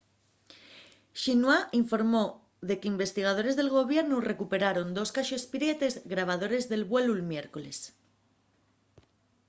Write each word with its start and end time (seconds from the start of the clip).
xinhua 1.21 1.57
informó 1.81 2.23
de 2.67 2.75
qu’investigadores 2.81 3.55
del 3.59 3.73
gobiernu 3.77 4.17
recuperaron 4.31 4.87
dos 4.97 5.09
caxes 5.15 5.43
prietes” 5.53 5.93
grabadores 6.13 6.63
del 6.71 6.83
vuelu'l 6.91 7.27
miércoles 7.31 7.77